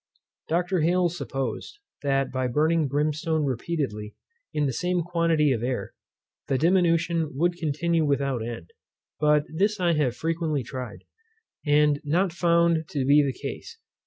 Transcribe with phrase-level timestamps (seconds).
[0.47, 0.79] Dr.
[0.81, 4.15] Hales supposed, that by burning brimstone repeatedly
[4.51, 5.93] in the same quantity of air,
[6.47, 8.71] the diminution would continue without end.
[9.19, 11.03] But this I have frequently tried,
[11.67, 13.77] and not found to be the case.